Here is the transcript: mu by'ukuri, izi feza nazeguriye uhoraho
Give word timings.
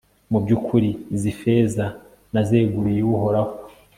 mu 0.31 0.39
by'ukuri, 0.43 0.89
izi 1.15 1.31
feza 1.39 1.85
nazeguriye 2.33 3.01
uhoraho 3.15 3.53